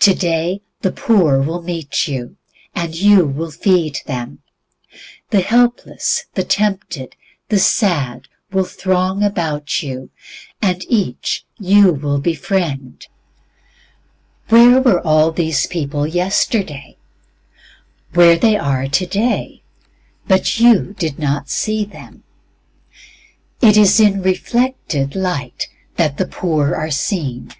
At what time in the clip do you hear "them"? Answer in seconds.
4.04-4.40, 21.84-22.24